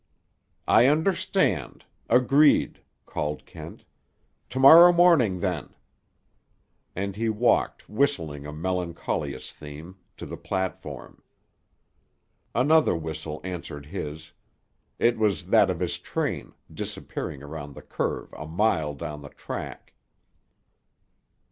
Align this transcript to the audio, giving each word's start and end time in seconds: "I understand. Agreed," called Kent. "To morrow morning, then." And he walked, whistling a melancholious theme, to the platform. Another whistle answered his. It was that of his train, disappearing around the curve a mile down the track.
"I 0.67 0.87
understand. 0.87 1.85
Agreed," 2.09 2.79
called 3.05 3.45
Kent. 3.45 3.85
"To 4.49 4.57
morrow 4.57 4.91
morning, 4.91 5.41
then." 5.41 5.75
And 6.95 7.15
he 7.15 7.29
walked, 7.29 7.87
whistling 7.87 8.47
a 8.47 8.51
melancholious 8.51 9.51
theme, 9.51 9.97
to 10.17 10.25
the 10.25 10.37
platform. 10.37 11.21
Another 12.55 12.95
whistle 12.95 13.41
answered 13.43 13.85
his. 13.85 14.31
It 14.97 15.19
was 15.19 15.45
that 15.49 15.69
of 15.69 15.79
his 15.79 15.99
train, 15.99 16.53
disappearing 16.73 17.43
around 17.43 17.75
the 17.75 17.83
curve 17.83 18.33
a 18.33 18.47
mile 18.47 18.95
down 18.95 19.21
the 19.21 19.29
track. 19.29 19.93